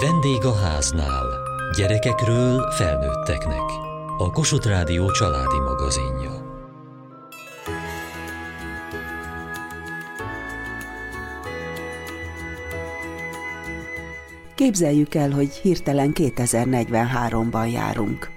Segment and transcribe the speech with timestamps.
[0.00, 1.26] Vendég a háznál.
[1.76, 3.62] Gyerekekről felnőtteknek.
[4.18, 6.30] A Kossuth Rádió családi magazinja.
[14.54, 18.30] Képzeljük el, hogy hirtelen 2043-ban járunk.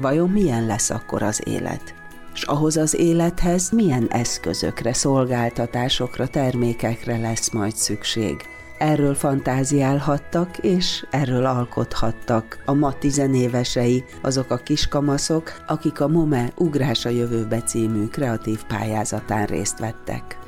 [0.00, 1.94] Vajon milyen lesz akkor az élet?
[2.34, 8.53] És ahhoz az élethez milyen eszközökre, szolgáltatásokra, termékekre lesz majd szükség?
[8.84, 17.04] Erről fantáziálhattak, és erről alkothattak a ma tizenévesei, azok a kiskamaszok, akik a MOME Ugrás
[17.04, 20.38] a Jövőbe című kreatív pályázatán részt vettek.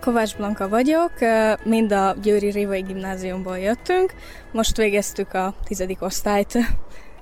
[0.00, 1.12] Kovács Blanka vagyok,
[1.64, 4.14] mind a Győri Révai Gimnáziumból jöttünk,
[4.52, 6.58] most végeztük a tizedik osztályt.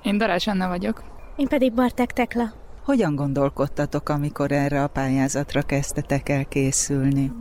[0.03, 1.03] Én Darás Anna vagyok.
[1.35, 2.60] Én pedig Bartek Tekla.
[2.83, 7.31] Hogyan gondolkodtatok, amikor erre a pályázatra kezdtetek el készülni?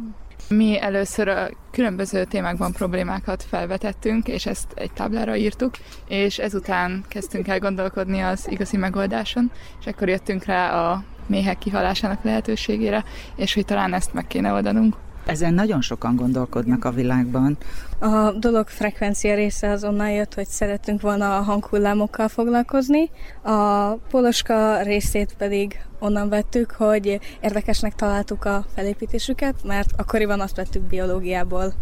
[0.49, 5.75] Mi először a különböző témákban problémákat felvetettünk, és ezt egy táblára írtuk,
[6.09, 12.23] és ezután kezdtünk el gondolkodni az igazi megoldáson, és akkor jöttünk rá a méhek kihalásának
[12.23, 13.05] lehetőségére,
[13.37, 14.97] és hogy talán ezt meg kéne oldanunk.
[15.27, 17.57] Ezen nagyon sokan gondolkodnak a világban.
[17.99, 23.11] A dolog frekvencia része az onnan jött, hogy szeretünk volna a hanghullámokkal foglalkozni.
[23.43, 30.83] A poloska részét pedig onnan vettük, hogy érdekesnek találtuk a felépítésüket, mert akkoriban azt vettük
[30.83, 31.73] biológiából,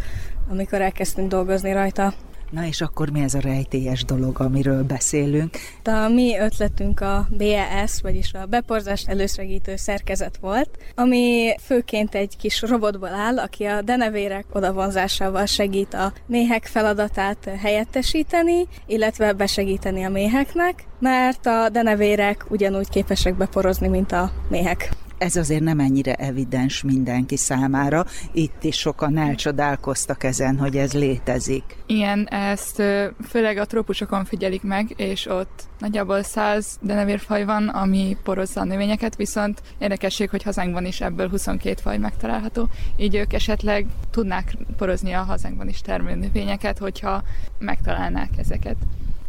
[0.51, 2.15] amikor elkezdtünk dolgozni rajta.
[2.51, 5.57] Na és akkor mi ez a rejtélyes dolog, amiről beszélünk?
[5.85, 12.63] A mi ötletünk a BES, vagyis a beporzást előszegítő szerkezet volt, ami főként egy kis
[12.63, 20.85] robotból áll, aki a denevérek odavonzásával segít a méhek feladatát helyettesíteni, illetve besegíteni a méheknek,
[21.01, 27.37] mert a denevérek ugyanúgy képesek beporozni, mint a méhek ez azért nem ennyire evidens mindenki
[27.37, 28.05] számára.
[28.33, 31.77] Itt is sokan elcsodálkoztak ezen, hogy ez létezik.
[31.87, 32.83] Igen, ezt
[33.29, 39.17] főleg a trópusokon figyelik meg, és ott nagyjából száz denevérfaj van, ami porozza a növényeket,
[39.17, 45.23] viszont érdekesség, hogy hazánkban is ebből 22 faj megtalálható, így ők esetleg tudnák porozni a
[45.23, 47.23] hazánkban is termő növényeket, hogyha
[47.59, 48.77] megtalálnák ezeket.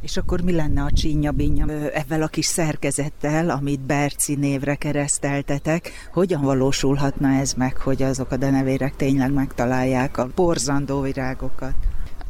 [0.02, 1.66] És akkor mi lenne a csínya-bínya
[2.22, 5.92] a kis szerkezettel, amit Berci névre kereszteltetek?
[6.14, 11.74] Hogyan valósulhatna ez meg, hogy azok a denevérek tényleg megtalálják a borzandó virágokat?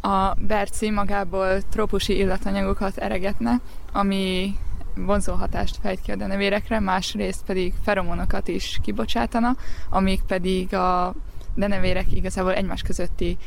[0.01, 4.55] A Berci magából trópusi illatanyagokat eregetne, ami
[4.95, 9.55] vonzó hatást fejt ki a denevérekre, másrészt pedig feromonokat is kibocsátana,
[9.89, 11.13] amik pedig a
[11.55, 13.37] denevérek igazából egymás közötti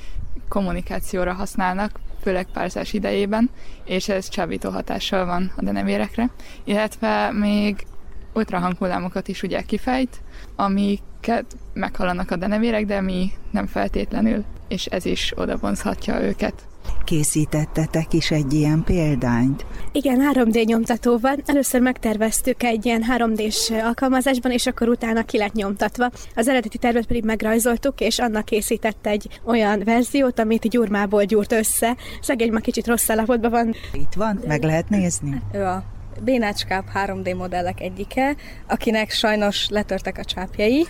[0.48, 3.50] kommunikációra használnak, főleg párzás idejében,
[3.84, 6.30] és ez csábító hatással van a denevérekre,
[6.64, 7.86] illetve még
[8.32, 10.20] ultrahangullámokat is ugye kifejt,
[10.56, 16.66] amiket meghallanak a denevérek, de mi nem feltétlenül, és ez is oda vonzhatja őket.
[17.04, 19.66] Készítettetek is egy ilyen példányt?
[19.92, 21.36] Igen, 3D nyomtatóval.
[21.46, 26.10] Először megterveztük egy ilyen 3D-s alkalmazásban, és akkor utána ki lett nyomtatva.
[26.34, 31.96] Az eredeti tervet pedig megrajzoltuk, és annak készített egy olyan verziót, amit gyurmából gyúrt össze.
[32.20, 33.74] Szegény ma kicsit rossz állapotban van.
[33.92, 35.42] Itt van, meg lehet nézni?
[35.52, 35.84] Ő a
[36.20, 38.36] Bénácskáp 3D modellek egyike,
[38.68, 40.86] akinek sajnos letörtek a csápjai,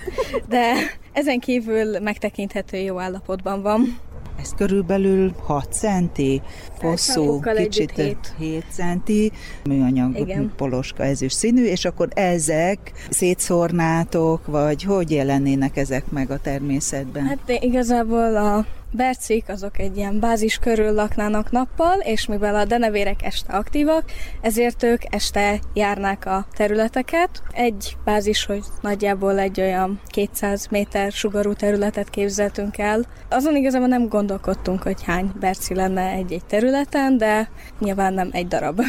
[0.48, 0.72] de
[1.12, 3.98] ezen kívül megtekinthető jó állapotban van.
[4.40, 6.42] Ez körülbelül 6 centi,
[6.80, 8.16] hosszú, kicsit 7.
[8.38, 9.32] 7 centi,
[9.64, 10.52] műanyag Igen.
[10.56, 17.24] poloska ezüst színű, és akkor ezek szétszórnátok, vagy hogy jelennének ezek meg a természetben?
[17.26, 23.22] Hát igazából a bercik azok egy ilyen bázis körül laknának nappal, és mivel a denevérek
[23.22, 24.04] este aktívak,
[24.40, 27.42] ezért ők este járnák a területeket.
[27.52, 33.06] Egy bázis, hogy nagyjából egy olyan 200 méter sugarú területet képzeltünk el.
[33.30, 38.80] Azon igazából nem gondolkodtunk, hogy hány berci lenne egy-egy területen, de nyilván nem egy darab.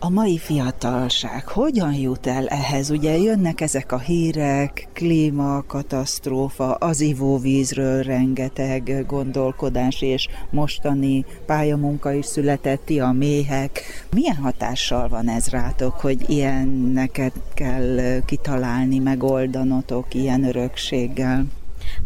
[0.00, 2.90] A mai fiatalság hogyan jut el ehhez?
[2.90, 12.26] Ugye jönnek ezek a hírek, klíma, katasztrófa, az ivóvízről rengeteg gondolkodás, és mostani pályamunka is
[12.26, 13.80] született, a méhek.
[14.14, 21.46] Milyen hatással van ez rátok, hogy ilyenneket kell kitalálni, megoldanotok ilyen örökséggel?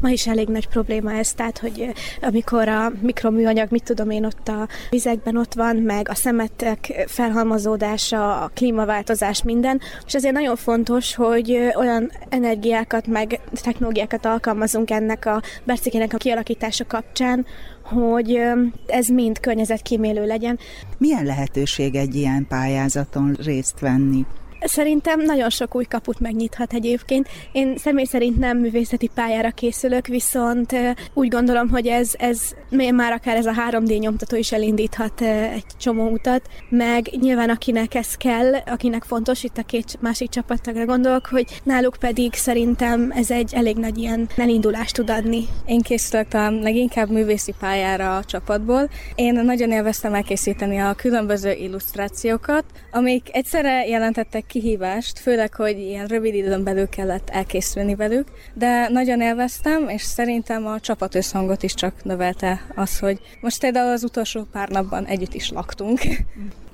[0.02, 4.48] Ma is elég nagy probléma ez, tehát, hogy amikor a mikroműanyag, mit tudom én, ott
[4.48, 11.14] a vizekben ott van, meg a szemetek felhalmozódása, a klímaváltozás, minden, és ezért nagyon fontos,
[11.14, 17.46] hogy olyan energiákat, meg technológiákat alkalmazunk ennek a bercikének a kialakítása kapcsán,
[17.82, 18.40] hogy
[18.86, 20.58] ez mind környezetkímélő legyen.
[20.98, 24.26] Milyen lehetőség egy ilyen pályázaton részt venni?
[24.64, 27.28] Szerintem nagyon sok új kaput megnyithat egyébként.
[27.52, 30.76] Én személy szerint nem művészeti pályára készülök, viszont
[31.14, 36.08] úgy gondolom, hogy ez, ez már akár ez a 3D nyomtató is elindíthat egy csomó
[36.08, 41.60] utat, meg nyilván akinek ez kell, akinek fontos, itt a két másik csapattagra gondolok, hogy
[41.62, 45.44] náluk pedig szerintem ez egy elég nagy ilyen elindulást tud adni.
[45.66, 48.90] Én készülök talán leginkább művészi pályára a csapatból.
[49.14, 56.34] Én nagyon élveztem elkészíteni a különböző illusztrációkat, amik egyszerre jelentettek kihívást, főleg, hogy ilyen rövid
[56.34, 62.04] időn belül kellett elkészülni velük, de nagyon élveztem, és szerintem a csapat összhangot is csak
[62.04, 66.00] növelte az, hogy most például az utolsó pár napban együtt is laktunk.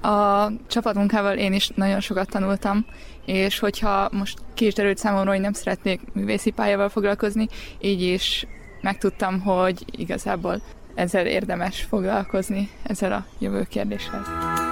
[0.03, 2.87] A csapatmunkával én is nagyon sokat tanultam,
[3.27, 7.49] és hogyha most ki is derült számomra, hogy nem szeretnék művészi pályával foglalkozni,
[7.81, 8.47] így is
[8.81, 10.63] megtudtam, hogy igazából
[10.95, 14.68] ezzel érdemes foglalkozni, ezzel a jövő kérdéssel.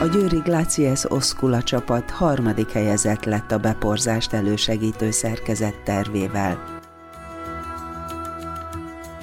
[0.00, 6.80] A Győri Glacies Oszkula csapat harmadik helyezett lett a beporzást elősegítő szerkezet tervével.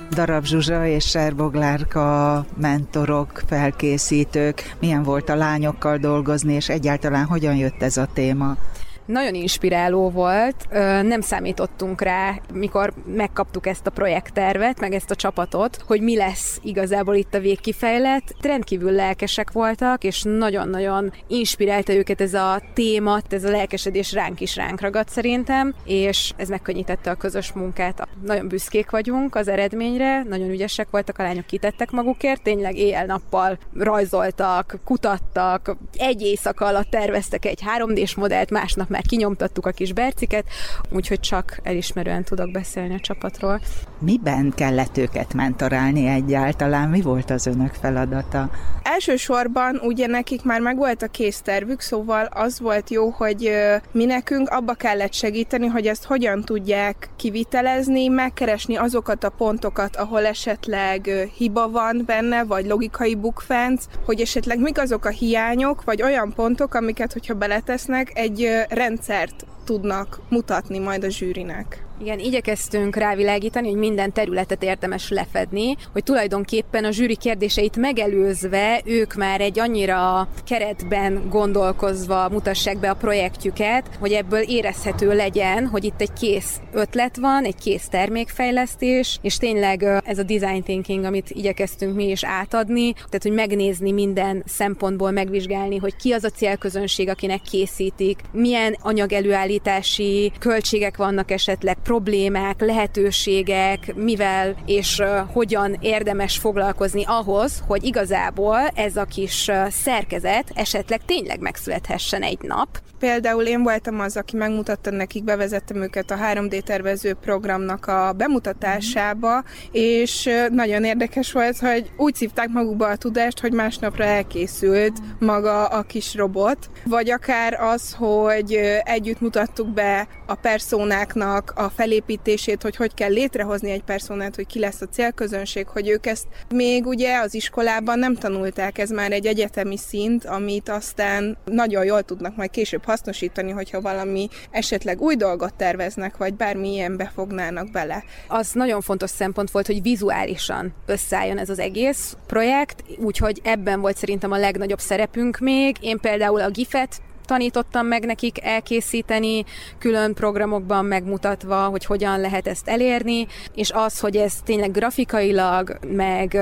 [0.09, 4.75] Darab Zsuzsa és Serboglárka mentorok, felkészítők.
[4.79, 8.57] Milyen volt a lányokkal dolgozni, és egyáltalán hogyan jött ez a téma?
[9.05, 10.67] Nagyon inspiráló volt,
[11.01, 16.59] nem számítottunk rá, mikor megkaptuk ezt a projekttervet, meg ezt a csapatot, hogy mi lesz
[16.63, 18.35] igazából itt a végkifejlet.
[18.41, 24.55] Rendkívül lelkesek voltak, és nagyon-nagyon inspirálta őket ez a téma, ez a lelkesedés ránk is
[24.55, 28.07] ránk ragadt szerintem, és ez megkönnyítette a közös munkát.
[28.25, 34.79] Nagyon büszkék vagyunk az eredményre, nagyon ügyesek voltak, a lányok kitettek magukért, tényleg éjjel-nappal rajzoltak,
[34.85, 40.45] kutattak, egy éjszaka alatt terveztek egy 3D-s modellt, másnap már kinyomtattuk a kis berciket,
[40.90, 43.62] úgyhogy csak elismerően tudok beszélni a csapatról.
[44.05, 46.89] Miben kellett őket mentorálni egyáltalán?
[46.89, 48.50] Mi volt az önök feladata?
[48.83, 53.51] Elsősorban ugye nekik már megvolt a késztervük, szóval az volt jó, hogy
[53.91, 60.25] mi nekünk abba kellett segíteni, hogy ezt hogyan tudják kivitelezni, megkeresni azokat a pontokat, ahol
[60.25, 66.33] esetleg hiba van benne, vagy logikai bukfenc, hogy esetleg mik azok a hiányok, vagy olyan
[66.35, 71.85] pontok, amiket, hogyha beletesznek, egy rendszert tudnak mutatni majd a zsűrinek.
[72.03, 79.13] Igen, igyekeztünk rávilágítani, hogy minden területet érdemes lefedni, hogy tulajdonképpen a zsűri kérdéseit megelőzve ők
[79.13, 86.01] már egy annyira keretben gondolkozva mutassák be a projektjüket, hogy ebből érezhető legyen, hogy itt
[86.01, 91.95] egy kész ötlet van, egy kész termékfejlesztés, és tényleg ez a design thinking, amit igyekeztünk
[91.95, 97.41] mi is átadni, tehát hogy megnézni minden szempontból, megvizsgálni, hogy ki az a célközönség, akinek
[97.41, 105.01] készítik, milyen anyag előállítási költségek vannak esetleg, problémák, lehetőségek, mivel és
[105.34, 112.68] hogyan érdemes foglalkozni ahhoz, hogy igazából ez a kis szerkezet esetleg tényleg megszülethessen egy nap.
[113.00, 119.44] Például én voltam az, aki megmutatta nekik, bevezettem őket a 3D tervező programnak a bemutatásába,
[119.72, 125.81] és nagyon érdekes volt, hogy úgy szívták magukba a tudást, hogy másnapra elkészült maga a
[125.81, 132.93] kis robot, vagy akár az, hogy együtt mutattuk be a personáknak a felépítését, hogy hogy
[132.93, 137.33] kell létrehozni egy personát, hogy ki lesz a célközönség, hogy ők ezt még ugye az
[137.33, 142.85] iskolában nem tanulták, ez már egy egyetemi szint, amit aztán nagyon jól tudnak majd később
[142.85, 148.03] hasznosítani, hogyha valami esetleg új dolgot terveznek, vagy bármi ilyen befognának bele.
[148.27, 153.97] Az nagyon fontos szempont volt, hogy vizuálisan összeálljon ez az egész projekt, úgyhogy ebben volt
[153.97, 155.75] szerintem a legnagyobb szerepünk még.
[155.81, 159.45] Én például a GIF-et tanítottam meg nekik elkészíteni,
[159.80, 166.35] külön programokban megmutatva, hogy hogyan lehet ezt elérni, és az, hogy ez tényleg grafikailag, meg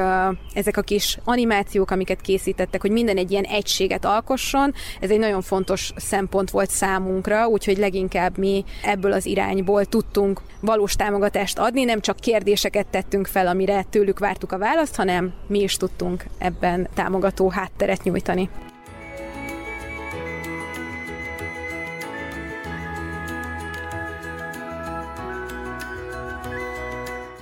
[0.54, 5.42] ezek a kis animációk, amiket készítettek, hogy minden egy ilyen egységet alkosson, ez egy nagyon
[5.42, 12.00] fontos szempont volt számunkra, úgyhogy leginkább mi ebből az irányból tudtunk valós támogatást adni, nem
[12.00, 17.50] csak kérdéseket tettünk fel, amire tőlük vártuk a választ, hanem mi is tudtunk ebben támogató
[17.50, 18.50] hátteret nyújtani.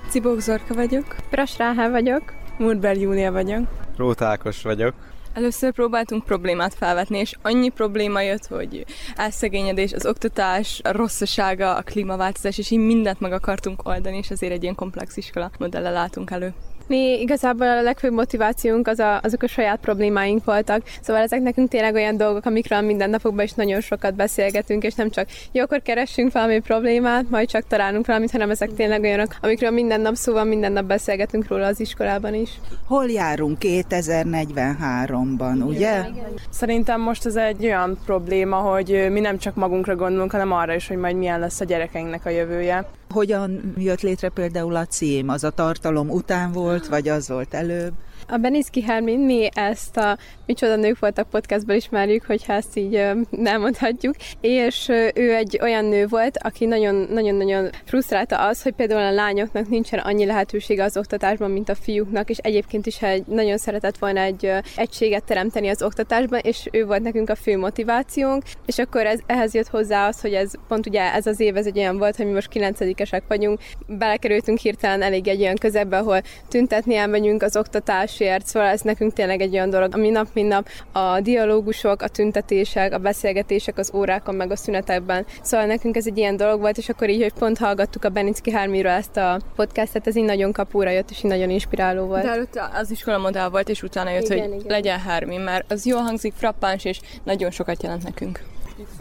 [0.09, 1.15] Cibók Zorka vagyok.
[1.29, 2.33] Pras Ráhá vagyok.
[2.57, 3.67] Murber Júlia vagyok.
[3.97, 4.93] Rót Ákos vagyok.
[5.33, 8.85] Először próbáltunk problémát felvetni, és annyi probléma jött, hogy
[9.15, 14.53] elszegényedés, az oktatás, a rosszasága, a klímaváltozás, és így mindent meg akartunk oldani, és azért
[14.53, 16.53] egy ilyen komplex iskola modellel látunk elő.
[16.89, 21.69] Mi igazából a legfőbb motivációnk az a, azok a saját problémáink voltak, szóval ezek nekünk
[21.69, 26.31] tényleg olyan dolgok, amikről mindennapokban is nagyon sokat beszélgetünk, és nem csak jó, akkor keressünk
[26.31, 30.71] valami problémát, majd csak találunk valamit, hanem ezek tényleg olyanok, amikről minden nap szóval minden
[30.71, 32.49] nap beszélgetünk róla az iskolában is.
[32.85, 36.05] Hol járunk 2043-ban, ugye?
[36.49, 40.87] Szerintem most ez egy olyan probléma, hogy mi nem csak magunkra gondolunk, hanem arra is,
[40.87, 42.85] hogy majd milyen lesz a gyerekeinknek a jövője.
[43.13, 45.29] Hogyan jött létre például a cím?
[45.29, 47.93] Az a tartalom után volt, vagy az volt előbb?
[48.31, 53.61] A Beniszki Hermin, mi ezt a Micsoda Nők Voltak podcastból ismerjük, hogyha ezt így nem
[53.61, 59.69] mondhatjuk, és ő egy olyan nő volt, aki nagyon-nagyon frusztrálta az, hogy például a lányoknak
[59.69, 64.19] nincsen annyi lehetősége az oktatásban, mint a fiúknak, és egyébként is egy, nagyon szeretett volna
[64.19, 69.19] egy egységet teremteni az oktatásban, és ő volt nekünk a fő motivációnk, és akkor ez,
[69.25, 72.15] ehhez jött hozzá az, hogy ez pont ugye ez az év, ez egy olyan volt,
[72.15, 77.57] hogy mi most kilencedikesek vagyunk, belekerültünk hirtelen elég egy olyan közebbe, ahol tüntetni elmegyünk az
[77.57, 82.01] oktatás oktatásért, szóval ez nekünk tényleg egy olyan dolog, ami nap mint nap a dialógusok,
[82.01, 85.25] a tüntetések, a beszélgetések az órákon, meg a szünetekben.
[85.41, 88.51] Szóval nekünk ez egy ilyen dolog volt, és akkor így, hogy pont hallgattuk a Benicki
[88.51, 92.23] Hármiről ezt a podcastet, ez így nagyon kapúra jött, és így nagyon inspiráló volt.
[92.23, 94.65] De előtt az iskola modell volt, és utána jött, igen, hogy igen.
[94.67, 98.43] legyen Hármi, mert az jól hangzik, frappáns, és nagyon sokat jelent nekünk.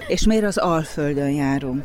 [0.06, 1.84] És miért az Alföldön járunk?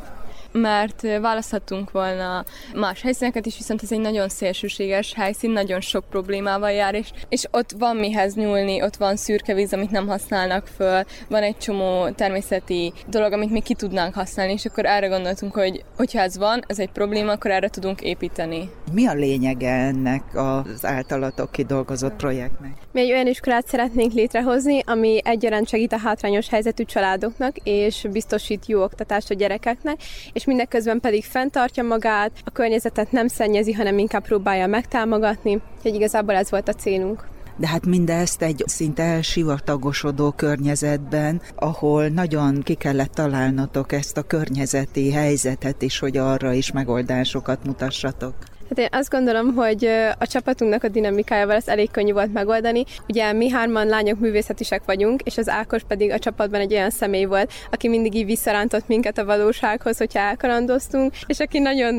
[0.54, 2.46] Mert választhatunk volna
[2.76, 7.46] más helyszíneket is, viszont ez egy nagyon szélsőséges helyszín, nagyon sok problémával jár, és, és
[7.52, 12.10] ott van mihez nyúlni, ott van szürke víz, amit nem használnak föl, van egy csomó
[12.10, 16.64] természeti dolog, amit mi ki tudnánk használni, és akkor erre gondoltunk, hogy hogyha ez van,
[16.68, 18.70] ez egy probléma, akkor erre tudunk építeni.
[18.92, 22.72] Mi a lényege ennek az általatok kidolgozott projektnek?
[22.92, 28.66] Mi egy olyan iskolát szeretnénk létrehozni, ami egyaránt segít a hátrányos helyzetű családoknak, és biztosít
[28.66, 29.98] jó oktatást a gyerekeknek,
[30.34, 35.96] és és mindeközben pedig fenntartja magát, a környezetet nem szennyezi, hanem inkább próbálja megtámogatni, hogy
[35.96, 42.74] igazából ez volt a célunk de hát mindezt egy szinte elsivatagosodó környezetben, ahol nagyon ki
[42.74, 48.36] kellett találnotok ezt a környezeti helyzetet is, hogy arra is megoldásokat mutassatok.
[48.70, 49.86] Hát én azt gondolom, hogy
[50.20, 52.84] a csapatunknak a dinamikájával ezt elég könnyű volt megoldani.
[53.08, 57.26] Ugye mi hárman lányok művészetisek vagyunk, és az Ákos pedig a csapatban egy olyan személy
[57.26, 61.94] volt, aki mindig így visszarántott minket a valósághoz, hogyha elkalandoztunk, és aki nagyon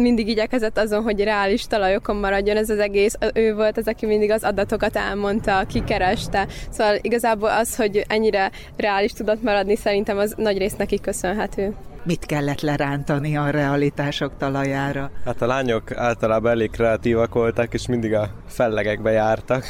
[0.00, 3.14] mindig igyekezett azon, hogy reális talajokon maradjon ez az egész.
[3.34, 6.46] Ő volt az, aki mindig az adatokat elmondta, kikereste.
[6.70, 12.26] Szóval igazából az, hogy ennyire reális tudott maradni, szerintem az nagy rész neki köszönhető mit
[12.26, 15.10] kellett lerántani a realitások talajára?
[15.24, 19.64] Hát a lányok általában elég kreatívak voltak, és mindig a fellegekbe jártak.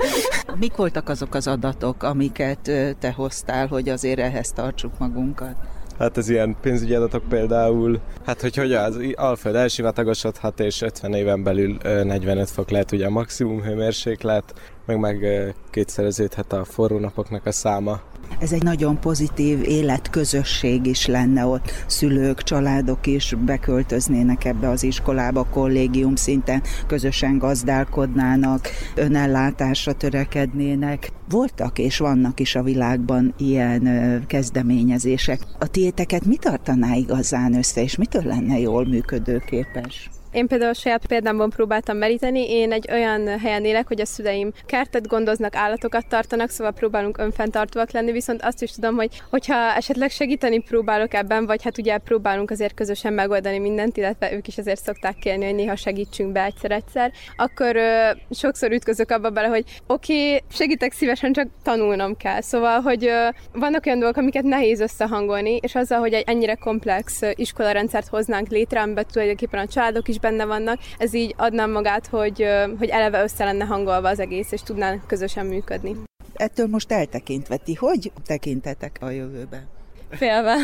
[0.60, 5.54] Mik voltak azok az adatok, amiket te hoztál, hogy azért ehhez tartsuk magunkat?
[5.98, 11.42] Hát az ilyen pénzügyi adatok például, hát hogy hogy az Alföld elsivatagosodhat, és 50 éven
[11.42, 14.54] belül 45 fok lehet ugye a maximum hőmérséklet,
[14.86, 15.26] meg meg
[15.70, 18.00] kétszereződhet a forró napoknak a száma.
[18.40, 21.70] Ez egy nagyon pozitív életközösség is lenne ott.
[21.86, 31.12] Szülők, családok is beköltöznének ebbe az iskolába, kollégium szinten közösen gazdálkodnának, önellátásra törekednének.
[31.28, 35.40] Voltak és vannak is a világban ilyen kezdeményezések.
[35.58, 40.10] A tiéteket mi tartaná igazán össze, és mitől lenne jól működőképes?
[40.38, 42.50] Én például a saját példámban próbáltam meríteni.
[42.50, 47.90] Én egy olyan helyen élek, hogy a szüleim kertet gondoznak, állatokat tartanak, szóval próbálunk önfenntartóak
[47.90, 52.50] lenni, viszont azt is tudom, hogy hogyha esetleg segíteni próbálok ebben, vagy hát ugye próbálunk
[52.50, 57.12] azért közösen megoldani mindent, illetve ők is azért szokták kérni, hogy néha segítsünk be egyszer-egyszer,
[57.36, 62.40] akkor ö, sokszor ütközök abba bele, hogy oké, okay, segítek szívesen, csak tanulnom kell.
[62.40, 67.20] Szóval, hogy ö, vannak olyan dolgok, amiket nehéz összehangolni, és azzal, hogy egy ennyire komplex
[67.34, 72.44] iskolarendszert hoznánk létre, amiben tulajdonképpen a családok is benne vannak, ez így adnám magát, hogy,
[72.78, 75.96] hogy eleve össze lenne hangolva az egész, és tudnánk közösen működni.
[76.34, 79.66] Ettől most eltekintve, ti hogy tekintetek a jövőbe?
[80.10, 80.56] Félve,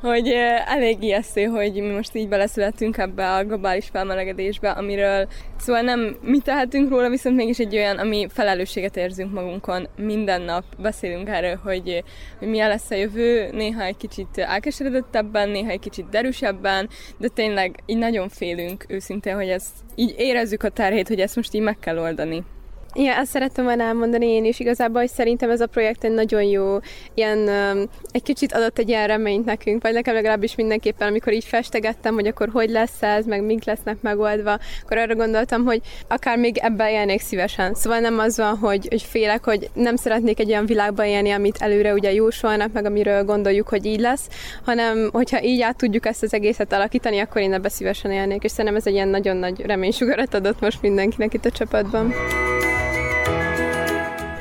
[0.00, 0.28] hogy
[0.66, 6.38] elég ijesztő, hogy mi most így beleszületünk ebbe a globális felmelegedésbe, amiről szóval nem mi
[6.38, 9.88] tehetünk róla, viszont mégis egy olyan, ami felelősséget érzünk magunkon.
[9.96, 12.04] Minden nap beszélünk erről, hogy,
[12.38, 16.88] hogy milyen lesz a jövő, néha egy kicsit elkeseredettebben, néha egy kicsit derűsebben,
[17.18, 21.54] de tényleg így nagyon félünk őszintén, hogy ezt így érezzük a terhét, hogy ezt most
[21.54, 22.44] így meg kell oldani.
[22.96, 26.42] Ja, ezt szerettem volna elmondani én is igazából, hogy szerintem ez a projekt egy nagyon
[26.42, 26.78] jó,
[27.14, 27.48] ilyen
[28.12, 32.26] egy kicsit adott egy ilyen reményt nekünk, vagy nekem legalábbis mindenképpen, amikor így festegettem, hogy
[32.26, 36.88] akkor hogy lesz ez, meg mink lesznek megoldva, akkor arra gondoltam, hogy akár még ebben
[36.88, 37.74] élnék szívesen.
[37.74, 41.58] Szóval nem az van, hogy, hogy félek, hogy nem szeretnék egy olyan világban élni, amit
[41.58, 44.28] előre ugye jósolnak, meg amiről gondoljuk, hogy így lesz,
[44.64, 48.50] hanem hogyha így át tudjuk ezt az egészet alakítani, akkor én ebbe szívesen élnék, és
[48.50, 52.14] szerintem ez egy ilyen nagyon nagy reménysugarat adott most mindenkinek itt a csapatban.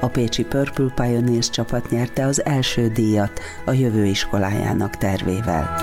[0.03, 5.75] A Pécsi Purple Pioneers csapat nyerte az első díjat a jövő iskolájának tervével.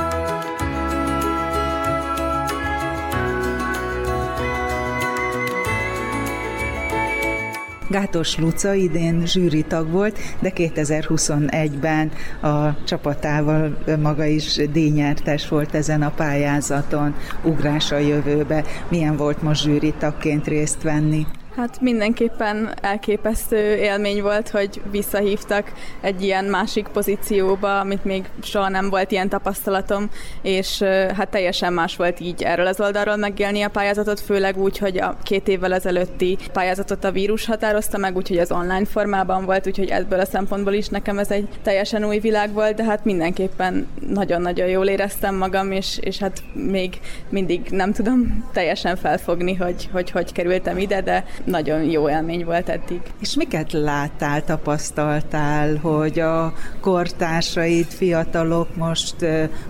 [7.89, 12.11] Gátos Luca idén zsűritag volt, de 2021-ben
[12.43, 18.65] a csapatával maga is díjnyertes volt ezen a pályázaton, ugrás a jövőbe.
[18.89, 21.27] Milyen volt most zsűritagként részt venni?
[21.57, 28.91] Hát mindenképpen elképesztő élmény volt, hogy visszahívtak egy ilyen másik pozícióba, amit még soha nem
[28.91, 30.11] volt ilyen tapasztalatom,
[30.43, 30.83] és
[31.17, 35.17] hát teljesen más volt így erről az oldalról megélni a pályázatot, főleg úgy, hogy a
[35.23, 40.21] két évvel ezelőtti pályázatot a vírus határozta meg, úgyhogy az online formában volt, úgyhogy ebből
[40.21, 44.87] a szempontból is nekem ez egy teljesen új világ volt, de hát mindenképpen nagyon-nagyon jól
[44.87, 50.79] éreztem magam, és, és hát még mindig nem tudom teljesen felfogni, hogy hogy, hogy kerültem
[50.79, 53.01] ide, de nagyon jó élmény volt eddig.
[53.21, 59.15] És miket láttál, tapasztaltál, hogy a kortársaid, fiatalok most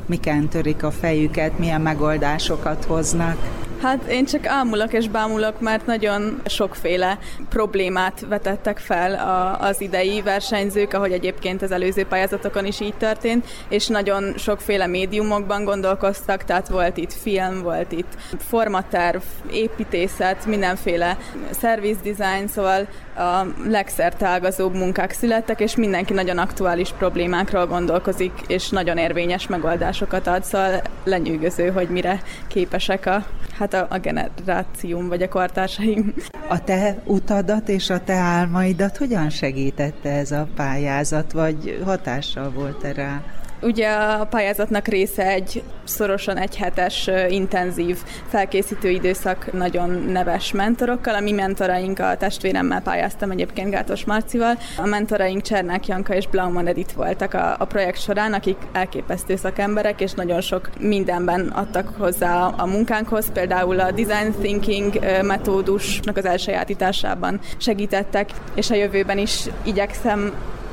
[0.06, 3.68] miken törik a fejüket, milyen megoldásokat hoznak?
[3.80, 7.18] Hát én csak ámulok és bámulok, mert nagyon sokféle
[7.48, 13.46] problémát vetettek fel a, az idei versenyzők, ahogy egyébként az előző pályázatokon is így történt,
[13.68, 21.16] és nagyon sokféle médiumokban gondolkoztak, tehát volt itt film, volt itt formaterv, építészet, mindenféle
[21.60, 28.96] service design, szóval a legszerteágazóbb munkák születtek, és mindenki nagyon aktuális problémákról gondolkozik, és nagyon
[28.96, 33.24] érvényes megoldásokat ad, szóval lenyűgöző, hogy mire képesek a,
[33.58, 36.14] hát a generációm, vagy a kortársaim.
[36.48, 42.84] A te utadat és a te álmaidat hogyan segítette ez a pályázat, vagy hatással volt
[42.84, 43.22] erre?
[43.62, 47.98] Ugye a pályázatnak része egy szorosan egy hetes intenzív
[48.28, 51.14] felkészítő időszak nagyon neves mentorokkal.
[51.14, 54.58] A mi mentoraink a testvéremmel pályáztam egyébként Gátos Marcival.
[54.76, 60.00] A mentoraink Csernák Janka és Blauman Edith voltak a, a projekt során, akik elképesztő szakemberek,
[60.00, 63.32] és nagyon sok mindenben adtak hozzá a munkánkhoz.
[63.32, 70.32] Például a design thinking metódusnak az elsajátításában segítettek, és a jövőben is igyekszem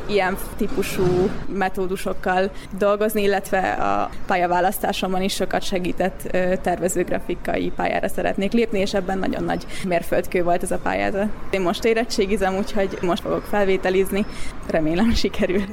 [0.10, 6.22] ilyen típusú metódusokkal dolgozni, illetve a pályaválasztásomban is sokat segített
[6.62, 11.28] tervezőgrafikai pályára szeretnék lépni, és ebben nagyon nagy mérföldkő volt ez a pályázat.
[11.50, 14.26] Én most érettségizem, úgyhogy most fogok felvételizni,
[14.68, 15.64] remélem sikerül.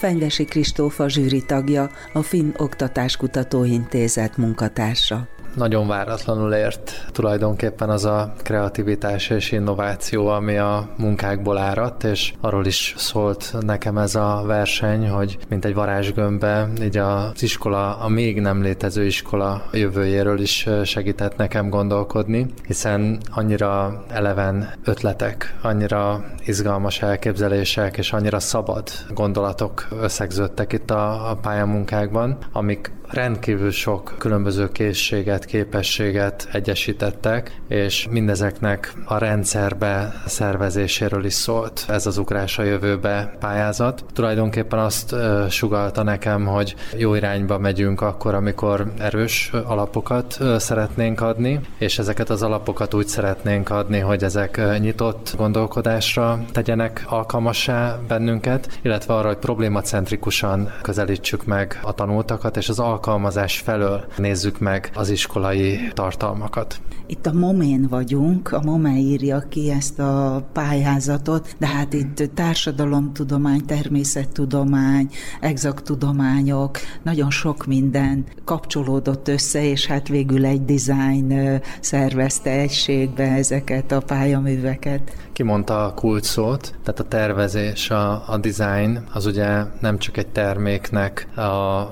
[0.00, 5.28] Fenyvesi Kristófa zsűri tagja, a Finn Oktatáskutató Intézet munkatársa
[5.60, 12.66] nagyon váratlanul ért tulajdonképpen az a kreativitás és innováció, ami a munkákból áradt, és arról
[12.66, 18.40] is szólt nekem ez a verseny, hogy mint egy varázsgömbbe, így az iskola, a még
[18.40, 27.96] nem létező iskola jövőjéről is segített nekem gondolkodni, hiszen annyira eleven ötletek, annyira izgalmas elképzelések,
[27.96, 36.48] és annyira szabad gondolatok összegződtek itt a, a pályamunkákban, amik rendkívül sok különböző készséget, képességet
[36.52, 44.04] egyesítettek, és mindezeknek a rendszerbe szervezéséről is szólt ez az ugrás a jövőbe pályázat.
[44.12, 45.14] Tulajdonképpen azt
[45.48, 52.42] sugalta nekem, hogy jó irányba megyünk akkor, amikor erős alapokat szeretnénk adni, és ezeket az
[52.42, 60.72] alapokat úgy szeretnénk adni, hogy ezek nyitott gondolkodásra tegyenek alkalmassá bennünket, illetve arra, hogy problémacentrikusan
[60.82, 66.80] közelítsük meg a tanultakat, és az alkalmazás felől nézzük meg az iskolai tartalmakat.
[67.06, 73.64] Itt a Momén vagyunk, a Momé írja ki ezt a pályázatot, de hát itt társadalomtudomány,
[73.64, 75.08] természettudomány,
[75.40, 83.92] exakt tudományok, nagyon sok minden kapcsolódott össze, és hát végül egy design szervezte egységbe ezeket
[83.92, 85.12] a pályaműveket.
[85.32, 90.26] Kimondta a kult szót, tehát a tervezés, a, a design, az ugye nem csak egy
[90.26, 91.82] terméknek a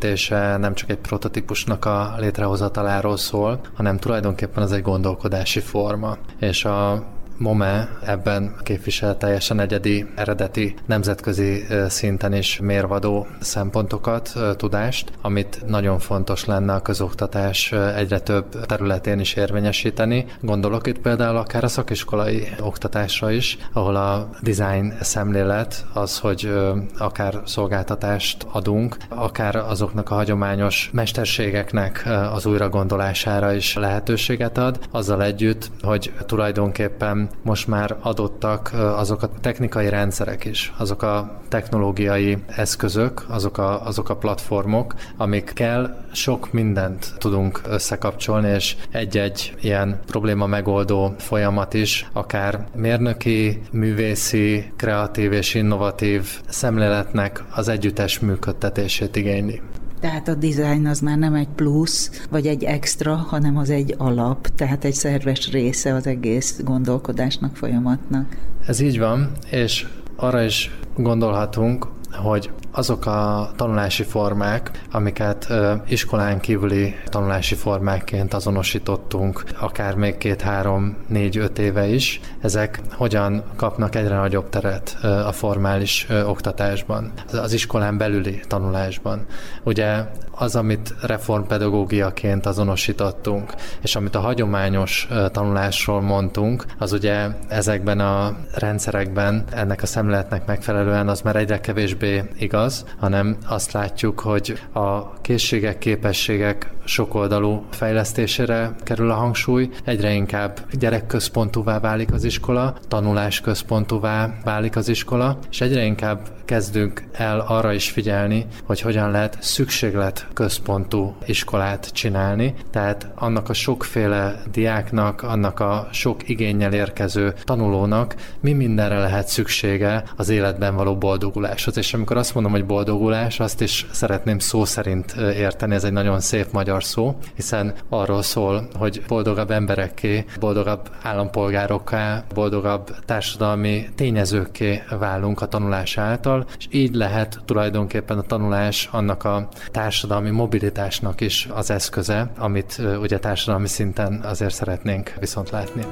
[0.00, 6.16] tökéletesítése, nem csak egy prototípusnak a létrehozataláról szól, hanem tulajdonképpen az egy gondolkodási forma.
[6.38, 7.04] És a
[7.40, 16.44] MOME ebben képvisel teljesen egyedi, eredeti, nemzetközi szinten is mérvadó szempontokat, tudást, amit nagyon fontos
[16.44, 20.26] lenne a közoktatás egyre több területén is érvényesíteni.
[20.40, 26.52] Gondolok itt például akár a szakiskolai oktatásra is, ahol a design szemlélet az, hogy
[26.98, 35.70] akár szolgáltatást adunk, akár azoknak a hagyományos mesterségeknek az újragondolására is lehetőséget ad, azzal együtt,
[35.82, 43.58] hogy tulajdonképpen most már adottak azok a technikai rendszerek is, azok a technológiai eszközök, azok
[43.58, 51.74] a, azok a platformok, amikkel sok mindent tudunk összekapcsolni, és egy-egy ilyen probléma megoldó folyamat
[51.74, 59.60] is, akár mérnöki, művészi, kreatív és innovatív szemléletnek az együttes működtetését igényli.
[60.00, 64.46] Tehát a design az már nem egy plusz, vagy egy extra, hanem az egy alap,
[64.46, 68.36] tehát egy szerves része az egész gondolkodásnak, folyamatnak.
[68.66, 69.86] Ez így van, és
[70.16, 75.52] arra is gondolhatunk, hogy azok a tanulási formák, amiket
[75.88, 83.42] iskolán kívüli tanulási formákként azonosítottunk, akár még két, három, négy, öt éve is, ezek hogyan
[83.56, 89.26] kapnak egyre nagyobb teret a formális oktatásban, az iskolán belüli tanulásban.
[89.64, 98.36] Ugye az, amit reformpedagógiaként azonosítottunk, és amit a hagyományos tanulásról mondtunk, az ugye ezekben a
[98.54, 102.59] rendszerekben ennek a szemléletnek megfelelően az már egyre kevésbé igaz,
[102.98, 111.78] hanem azt látjuk, hogy a készségek, képességek sokoldalú fejlesztésére kerül a hangsúly, egyre inkább gyerekközpontúvá
[111.78, 118.46] válik az iskola, tanulásközpontúvá válik az iskola, és egyre inkább kezdünk el arra is figyelni,
[118.64, 126.28] hogy hogyan lehet szükséglet központú iskolát csinálni, tehát annak a sokféle diáknak, annak a sok
[126.28, 131.76] igényel érkező tanulónak mi mindenre lehet szüksége az életben való boldoguláshoz.
[131.76, 136.20] És amikor azt mondom, hogy boldogulás, azt is szeretném szó szerint érteni, ez egy nagyon
[136.20, 145.40] szép magyar szó, hiszen arról szól, hogy boldogabb emberekké, boldogabb állampolgárokká, boldogabb társadalmi tényezőkké válunk
[145.40, 151.70] a tanulás által, és így lehet tulajdonképpen a tanulás annak a társadalmi mobilitásnak is az
[151.70, 155.82] eszköze, amit ugye társadalmi szinten azért szeretnénk viszont látni.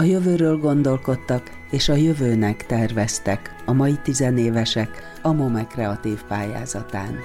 [0.00, 7.18] A jövőről gondolkodtak, és a jövőnek terveztek a mai tizenévesek a MOME kreatív pályázatán.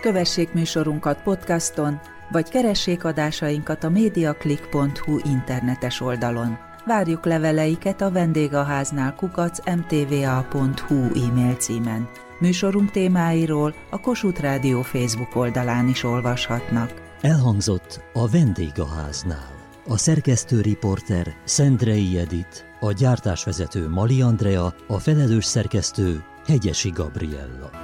[0.00, 6.58] Kövessék műsorunkat podcaston, vagy keressék adásainkat a mediaclick.hu internetes oldalon.
[6.86, 12.08] Várjuk leveleiket a vendégháznál kukac mtva.hu e-mail címen.
[12.38, 17.03] Műsorunk témáiról a Kossuth Rádió Facebook oldalán is olvashatnak.
[17.24, 19.52] Elhangzott a vendégháznál.
[19.86, 27.83] A szerkesztő riporter Szendrei Edit, a gyártásvezető Mali Andrea, a felelős szerkesztő Hegyesi Gabriella.